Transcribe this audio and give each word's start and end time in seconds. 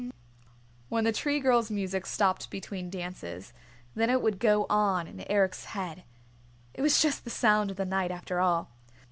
When 0.89 1.03
the 1.03 1.11
Tree 1.11 1.39
Girl's 1.39 1.69
music 1.69 2.07
stopped 2.07 2.49
between 2.49 2.89
dances, 2.89 3.53
then 3.93 4.09
it 4.09 4.23
would 4.23 4.39
go 4.39 4.65
on 4.67 5.05
in 5.05 5.21
Eric's 5.29 5.65
head. 5.77 6.05
It 6.73 6.81
was 6.81 6.99
just 7.03 7.23
the 7.23 7.29
sound 7.29 7.69
of 7.69 7.77
the 7.77 7.85
night 7.85 8.09
after 8.09 8.39
all. 8.39 8.71